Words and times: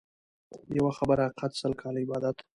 يوه 0.77 0.91
خبره 0.99 1.23
حقيقت، 1.27 1.51
سل 1.61 1.73
کاله 1.81 1.99
عبادت. 2.03 2.37